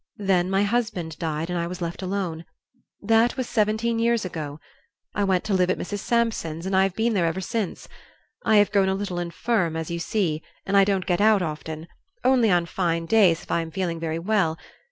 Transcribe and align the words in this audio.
Then 0.17 0.49
my 0.49 0.63
husband 0.63 1.15
died 1.19 1.51
and 1.51 1.59
I 1.59 1.67
was 1.67 1.79
left 1.79 2.01
alone. 2.01 2.43
That 3.03 3.37
was 3.37 3.47
seventeen 3.47 3.99
years 3.99 4.25
ago. 4.25 4.59
I 5.13 5.23
went 5.23 5.43
to 5.43 5.53
live 5.53 5.69
at 5.69 5.77
Mrs. 5.77 5.99
Sampson's, 5.99 6.65
and 6.65 6.75
I 6.75 6.81
have 6.81 6.95
been 6.95 7.13
there 7.13 7.27
ever 7.27 7.39
since. 7.39 7.87
I 8.43 8.55
have 8.55 8.71
grown 8.71 8.89
a 8.89 8.95
little 8.95 9.19
infirm, 9.19 9.75
as 9.75 9.91
you 9.91 9.99
see, 9.99 10.41
and 10.65 10.75
I 10.75 10.85
don't 10.85 11.05
get 11.05 11.21
out 11.21 11.43
often; 11.43 11.87
only 12.23 12.49
on 12.49 12.65
fine 12.65 13.05
days, 13.05 13.43
if 13.43 13.51
I 13.51 13.61
am 13.61 13.69
feeling 13.69 13.99
very 13.99 14.17
well. 14.17 14.57